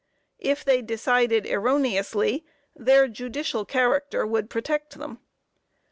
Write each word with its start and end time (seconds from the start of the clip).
If 0.39 0.65
they 0.65 0.81
decided 0.81 1.45
erroneously, 1.45 2.43
their 2.75 3.07
judicial 3.07 3.65
character 3.65 4.25
would 4.25 4.49
protect 4.49 4.97
them. 4.97 5.19